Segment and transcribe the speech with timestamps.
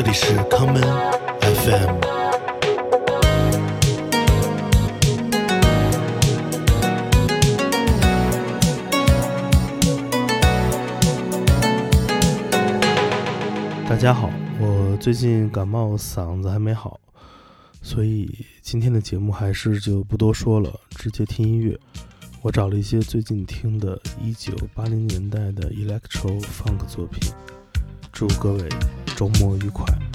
[0.00, 0.80] 这里是康门
[1.40, 1.98] FM。
[13.88, 14.30] 大家好，
[14.60, 17.00] 我最近感冒，嗓子还没好，
[17.82, 21.76] 所以今天的节目还是就不多说了，直接听音乐。
[22.42, 27.32] 我找了一些最近听的1980年代的 electro funk 作品，
[28.12, 28.68] 祝各位
[29.18, 30.07] 周末愉快。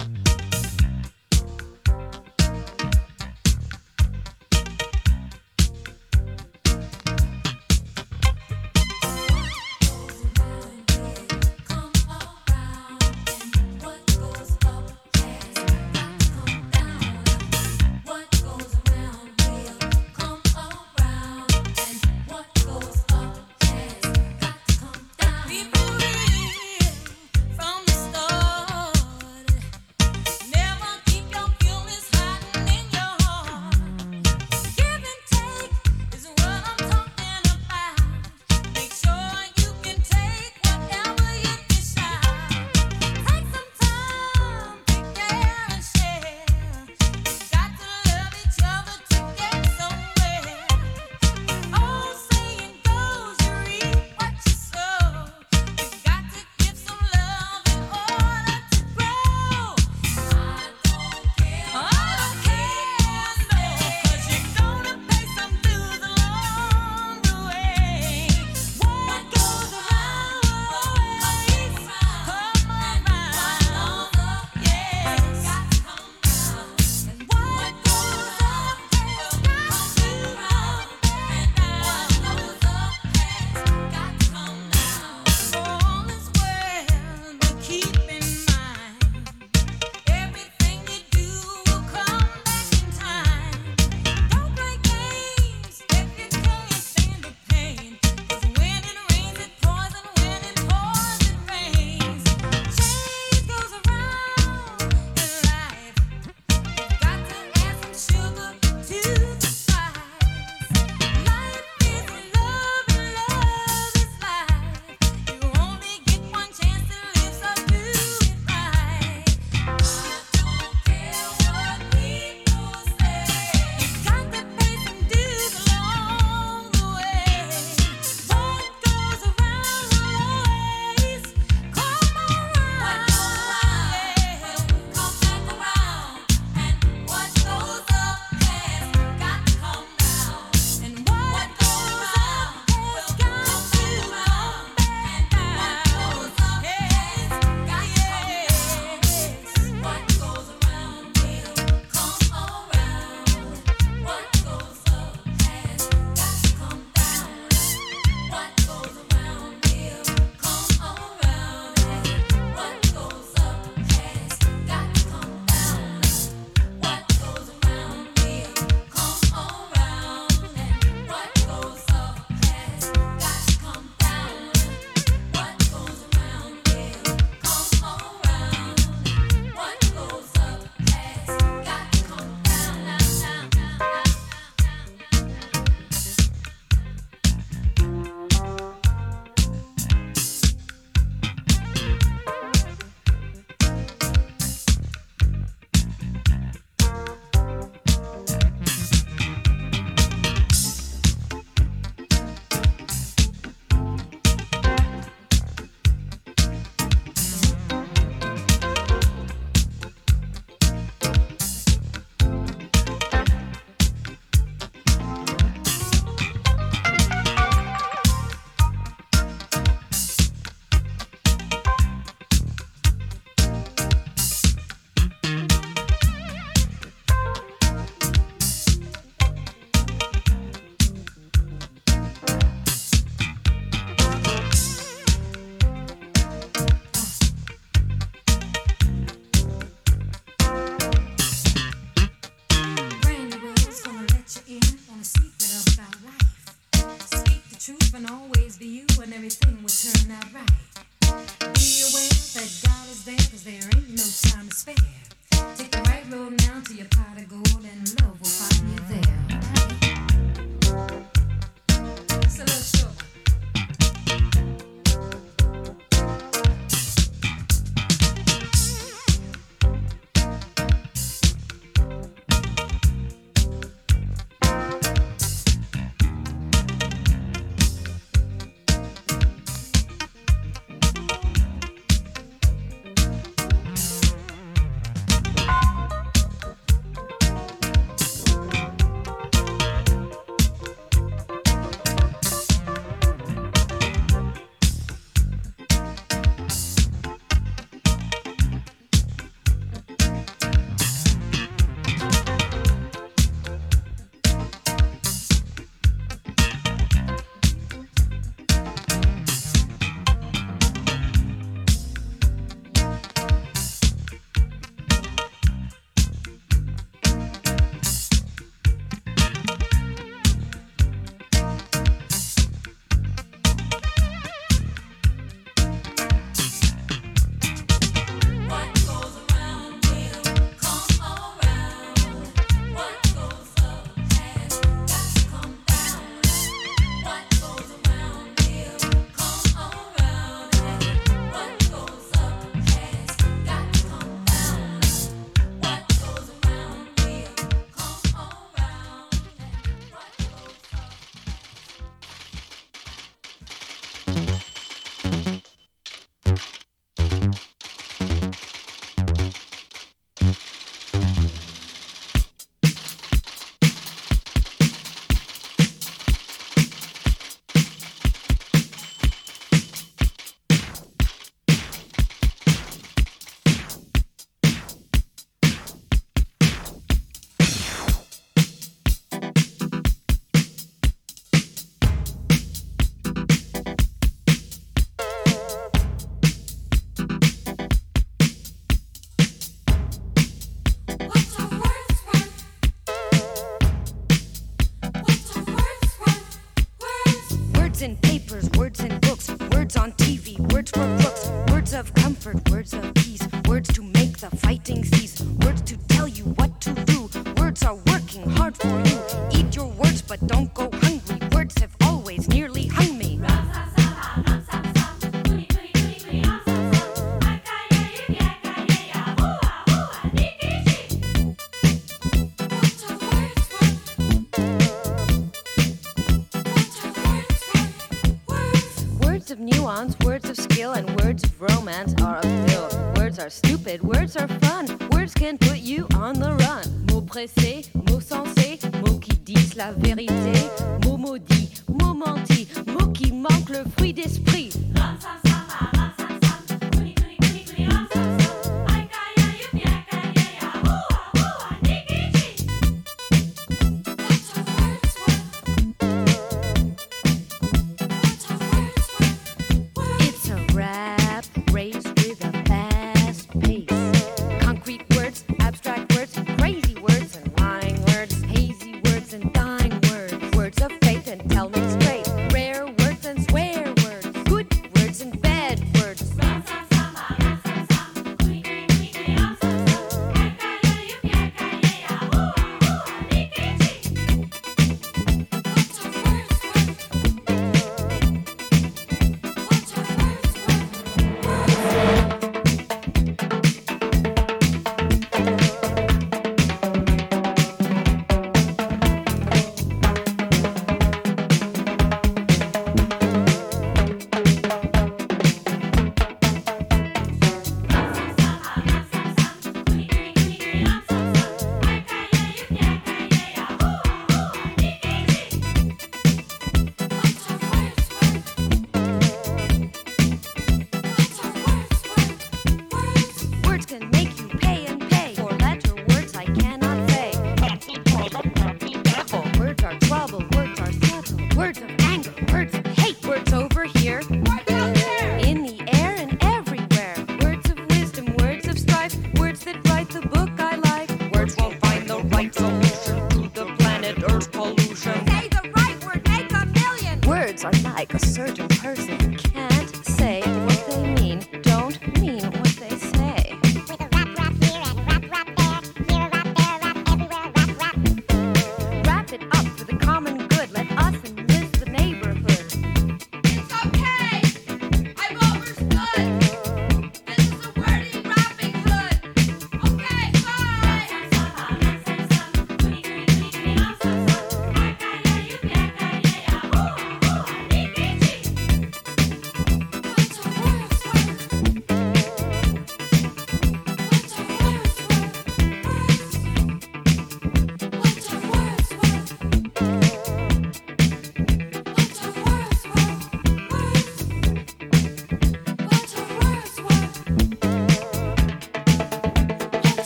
[402.94, 405.93] Peace, words to make the fighting cease, words to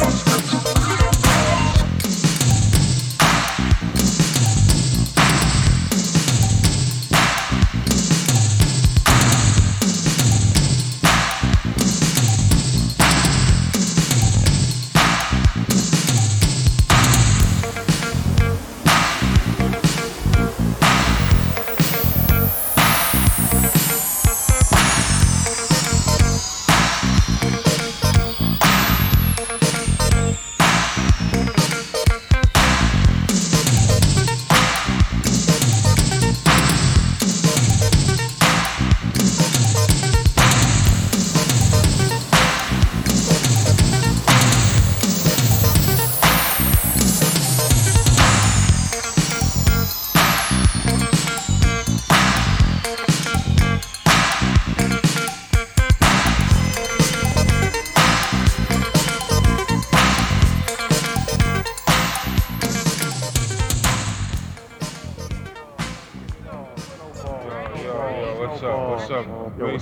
[0.00, 0.31] Yes.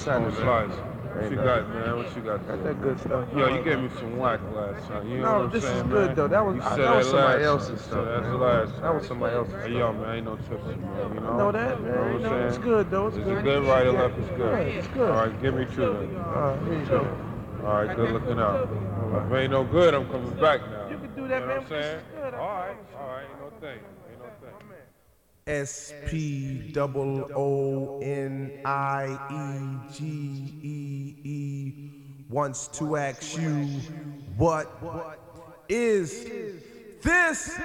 [0.07, 1.97] What you got, man?
[1.97, 2.47] What you got?
[2.49, 3.29] Got that good stuff.
[3.37, 5.11] Yo, you gave me some whack last time.
[5.11, 6.17] You know no, this saying, is good man?
[6.17, 6.29] though.
[6.29, 8.07] That was, that, was somebody else's stuff.
[8.07, 8.81] That's the last.
[8.81, 9.55] That was somebody else's.
[9.63, 11.15] Hey, yo, man, ain't no tips, man.
[11.15, 11.93] You know, know that, man.
[11.93, 12.47] You know what I'm saying?
[12.47, 13.09] It's good though.
[13.09, 13.39] It's, it's good.
[13.39, 14.19] a good right or left.
[14.19, 14.69] It's good.
[14.69, 15.11] It's good.
[15.11, 15.75] All right, give me two.
[15.77, 16.17] Then.
[16.17, 17.19] All right, here you go.
[17.67, 18.69] All right, good looking out.
[19.27, 20.89] If ain't no good, I'm coming back now.
[20.89, 21.57] You can do that, you know man.
[21.57, 22.03] What I'm saying?
[22.17, 23.81] All right, all right, no thing.
[25.47, 30.05] S P double O N I E G
[30.63, 31.91] E E
[32.29, 33.65] wants to ask you
[34.37, 34.71] what
[35.69, 36.25] is
[37.03, 37.59] this?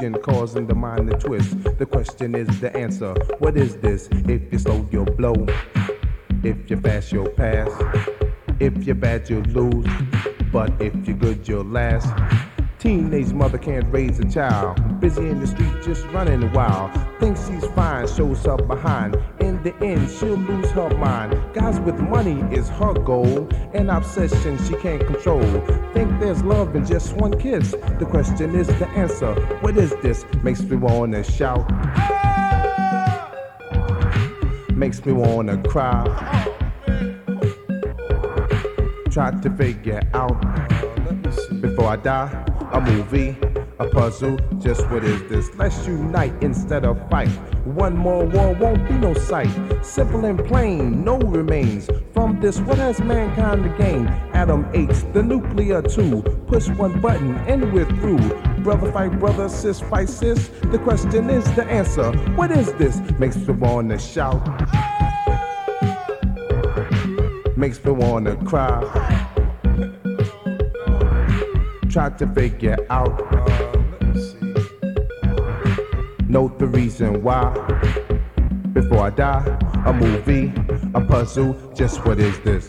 [0.00, 1.62] Confusion causing the mind to twist.
[1.78, 3.14] The question is the answer.
[3.38, 4.08] What is this?
[4.10, 5.34] If you slow, you'll blow.
[6.42, 7.68] If you're fast, you'll pass.
[8.58, 9.86] If you're bad, you'll lose.
[10.52, 12.08] But if you're good, you'll last.
[12.80, 15.00] Teenage mother can't raise a child.
[15.00, 16.90] Busy in the street, just running wild.
[17.20, 19.18] Thinks she's fine, shows up behind.
[19.38, 21.38] In the end, she'll lose her mind.
[21.52, 23.46] Guys with money is her goal.
[23.74, 25.42] An obsession she can't control.
[25.92, 27.72] Think there's love in just one kiss.
[27.98, 29.34] The question is the answer.
[29.60, 30.24] What is this?
[30.42, 31.70] Makes me wanna shout.
[34.74, 36.06] Makes me wanna cry.
[39.10, 40.40] Try to figure out
[41.60, 42.49] before I die.
[42.72, 43.36] A movie,
[43.80, 45.50] a puzzle, just what is this?
[45.56, 47.28] Let's unite instead of fight.
[47.64, 49.50] One more war won't be no sight.
[49.82, 51.90] Simple and plain, no remains.
[52.14, 54.06] From this, what has mankind to gain?
[54.34, 56.22] Atom H, the nuclear two.
[56.46, 58.18] Push one button and we're through.
[58.62, 60.48] Brother fight brother, sis fight sis.
[60.62, 62.12] The question is the answer.
[62.36, 63.00] What is this?
[63.18, 64.46] Makes me wanna shout.
[67.56, 69.29] Makes me wanna cry
[71.90, 73.18] try to figure out.
[76.28, 77.52] Note the reason why.
[78.72, 80.52] Before I die, a movie,
[80.94, 82.68] a puzzle, just what is this?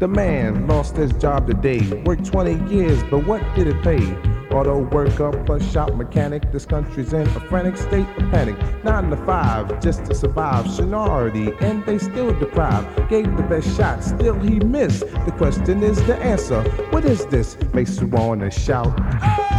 [0.00, 2.02] The man lost his job today.
[2.04, 4.33] Worked 20 years, but what did it pay?
[4.54, 6.52] Auto worker plus shop mechanic.
[6.52, 8.56] This country's in a frantic state of panic.
[8.84, 10.70] Nine to five just to survive.
[10.70, 12.86] Seniority, and they still deprive.
[13.08, 15.00] Gave the best shot, still he missed.
[15.00, 16.62] The question is the answer.
[16.90, 17.56] What is this?
[17.72, 18.94] Makes you wanna shout.
[18.98, 19.54] Ah!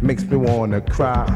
[0.00, 1.26] Makes me wanna cry.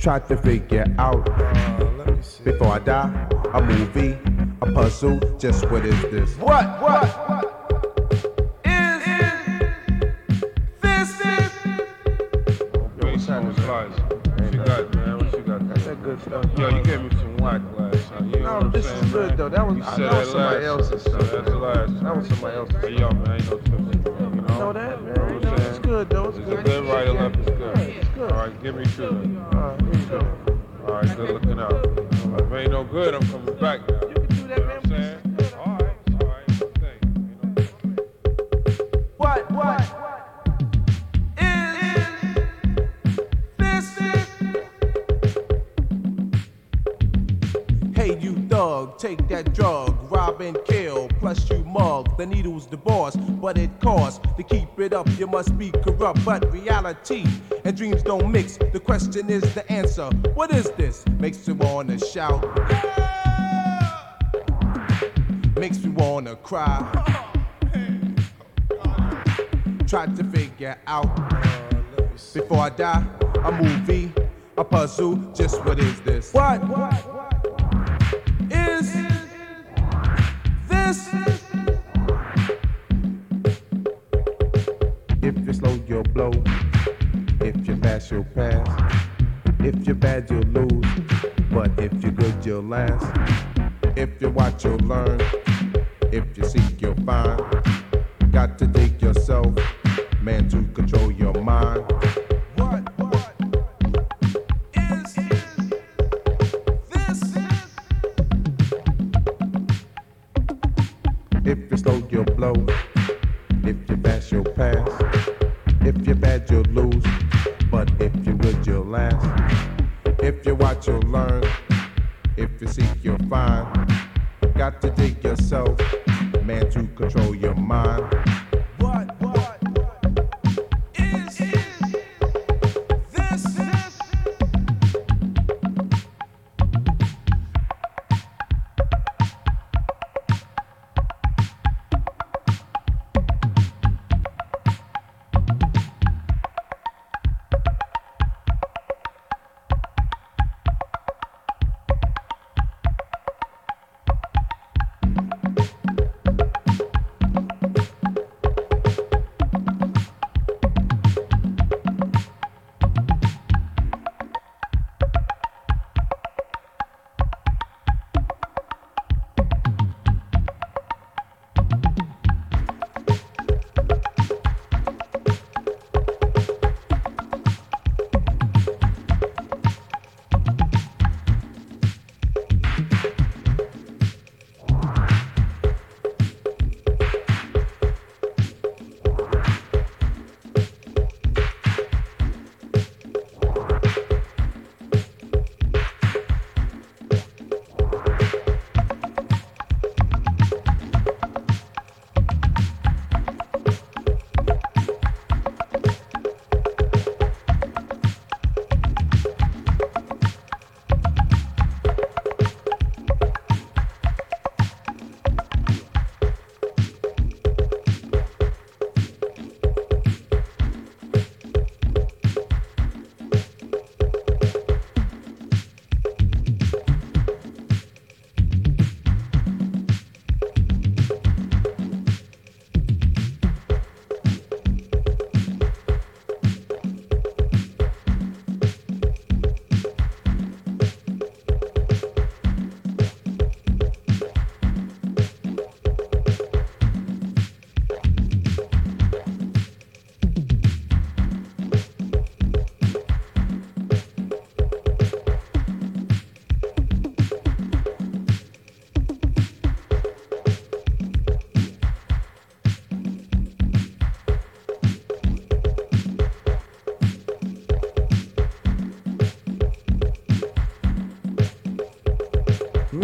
[0.00, 1.24] Try to figure out
[2.42, 3.28] before I die.
[3.54, 4.18] A movie,
[4.62, 6.36] a puzzle, just what is this?
[6.38, 6.80] What?
[6.82, 7.19] What?
[19.80, 20.29] Good
[56.24, 57.24] but reality
[57.64, 58.56] and dreams don't mix.
[58.72, 60.06] The question is the answer.
[60.34, 61.04] What is this?
[61.18, 62.42] Makes me wanna shout.
[65.56, 66.78] Makes me wanna cry.
[69.86, 72.02] Try to figure out uh,
[72.32, 73.04] before I die.
[73.44, 74.12] A movie,
[74.56, 76.32] a puzzle, just what is this?
[76.32, 76.62] What?
[78.50, 78.92] Is
[80.68, 81.29] this?
[88.36, 90.86] If you're bad, you'll lose.
[91.50, 93.04] But if you're good, you'll last.
[93.96, 95.20] If you watch, you'll learn.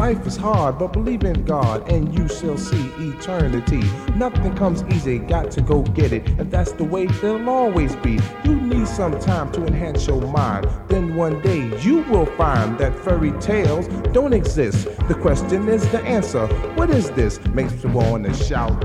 [0.07, 3.83] Life is hard, but believe in God and you shall see eternity.
[4.15, 6.29] Nothing comes easy, got to go get it.
[6.39, 8.21] And that's the way it'll always be.
[8.45, 10.69] You need some time to enhance your mind.
[10.87, 14.85] Then one day you will find that fairy tales don't exist.
[15.09, 16.47] The question is the answer.
[16.77, 17.45] What is this?
[17.47, 18.79] Makes me wanna shout.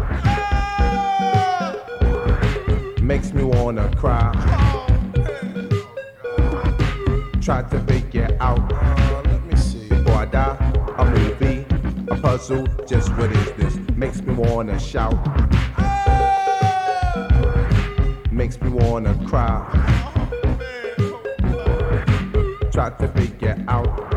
[2.99, 4.31] Makes me wanna cry.
[7.43, 8.90] Try to figure out.
[12.31, 12.65] Puzzle.
[12.87, 13.75] Just what is this?
[13.97, 15.19] Makes me wanna shout.
[18.31, 19.59] Makes me wanna cry.
[22.71, 24.10] Try to figure out.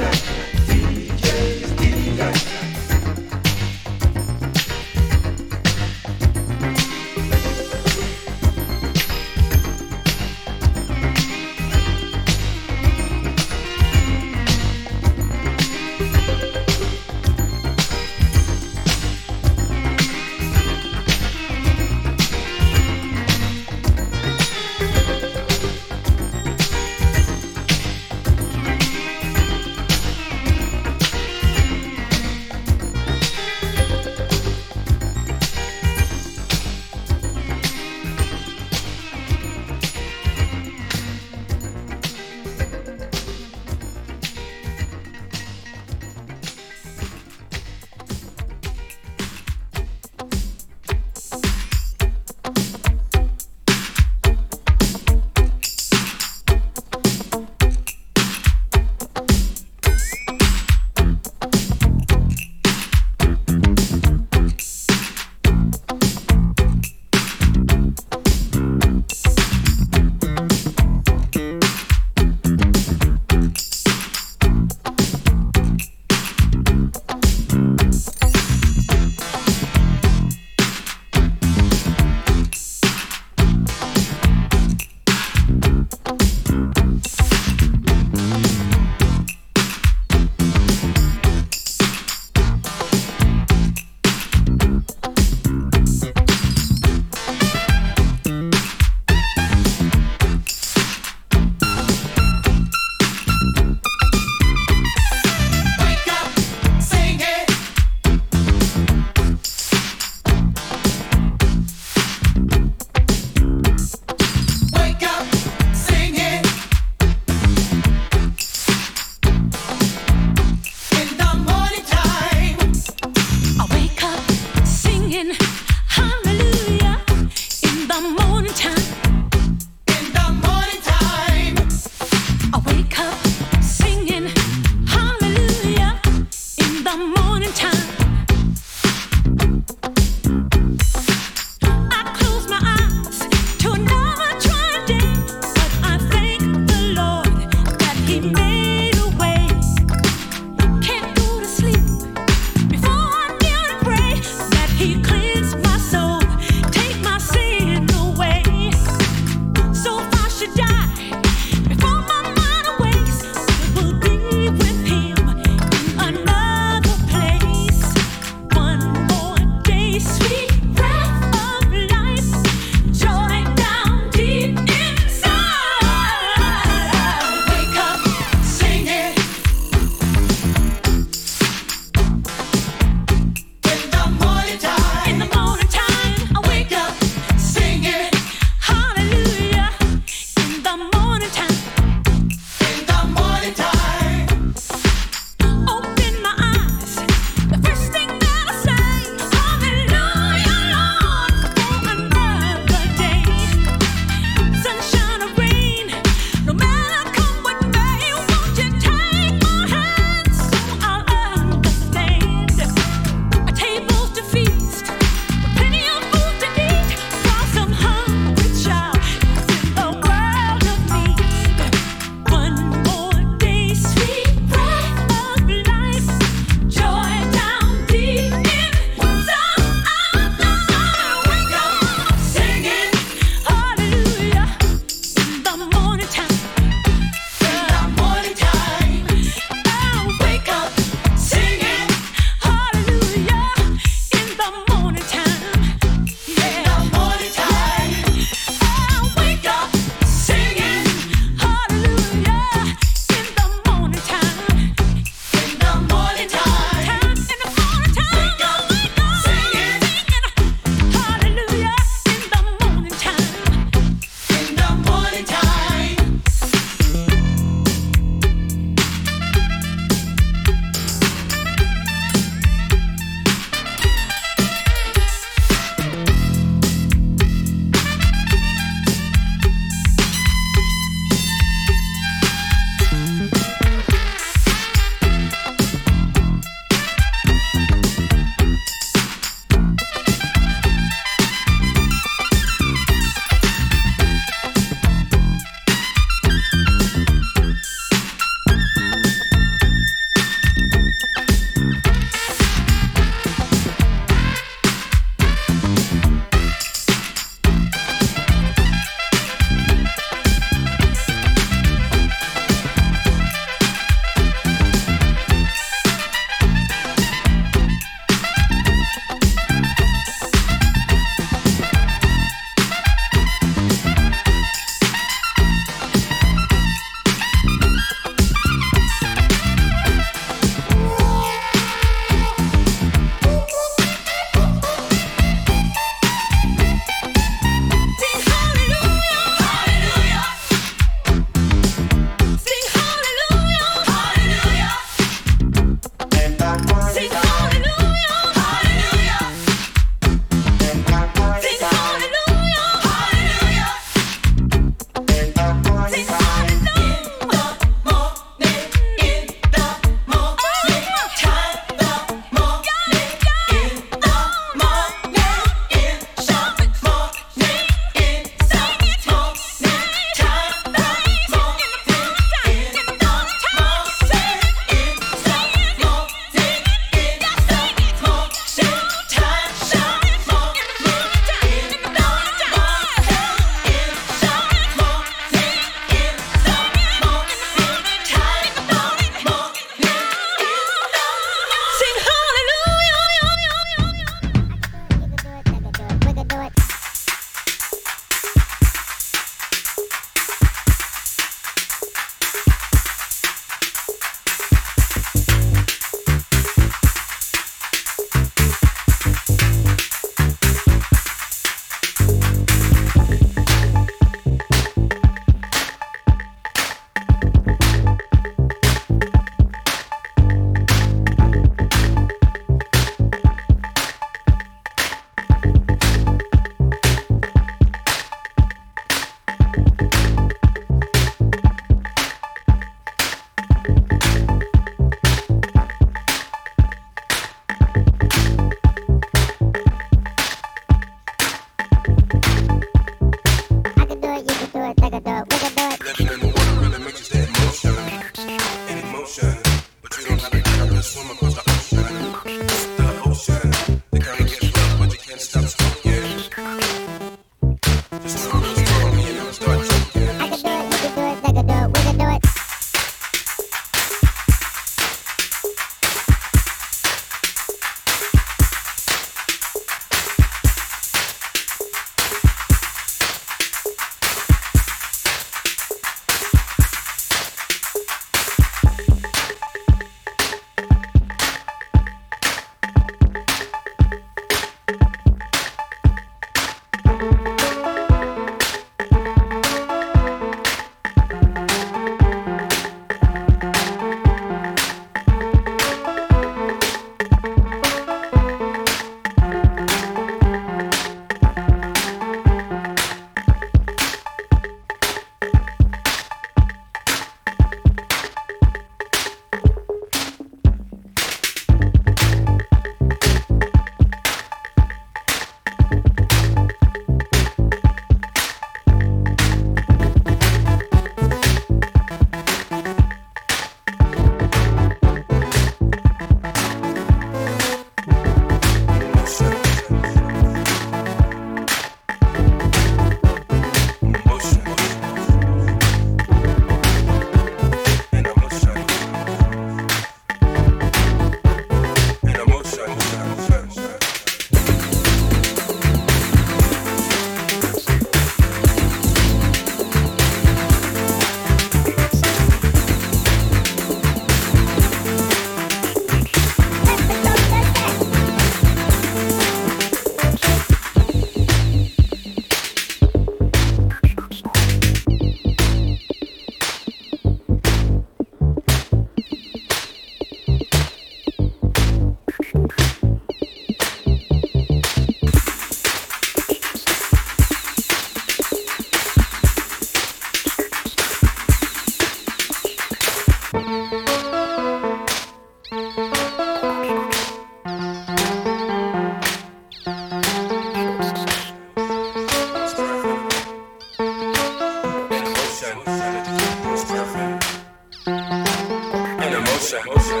[599.52, 600.00] Emotion,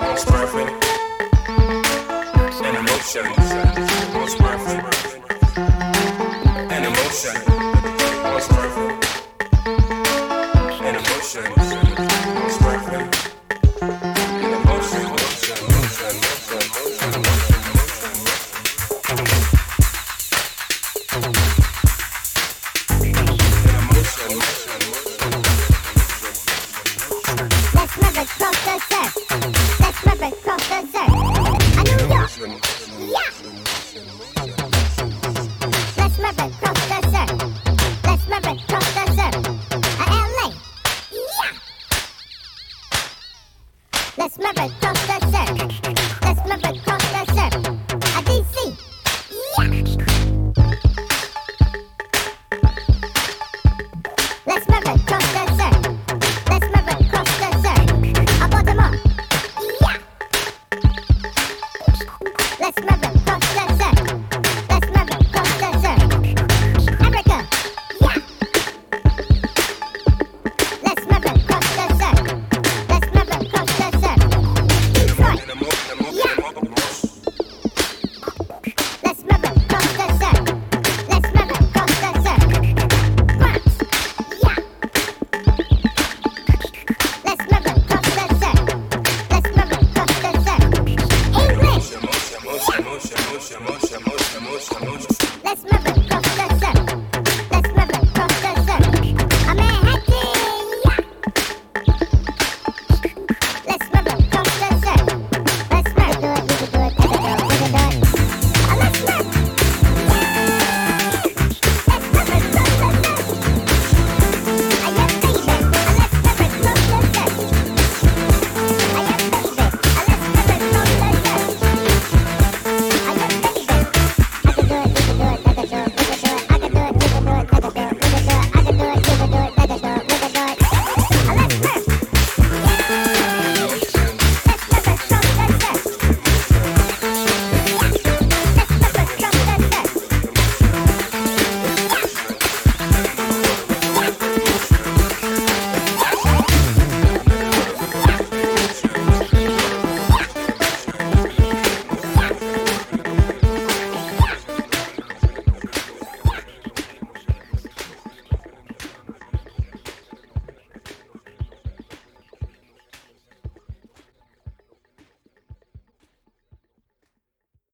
[0.00, 0.84] most perfect.
[2.62, 3.41] An emotion,